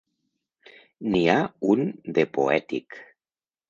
[1.11, 1.37] N'hi ha
[1.77, 1.87] un
[2.19, 3.03] de poètic.